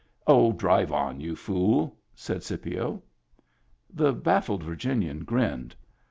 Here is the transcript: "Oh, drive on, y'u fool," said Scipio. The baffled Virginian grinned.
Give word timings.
"Oh, 0.25 0.51
drive 0.51 0.91
on, 0.91 1.21
y'u 1.21 1.35
fool," 1.35 1.95
said 2.15 2.41
Scipio. 2.41 3.03
The 3.93 4.11
baffled 4.13 4.63
Virginian 4.63 5.23
grinned. 5.23 5.75